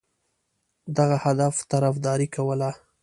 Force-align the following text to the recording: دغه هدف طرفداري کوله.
دغه 0.97 1.17
هدف 1.25 1.55
طرفداري 1.71 2.27
کوله. 2.35 2.71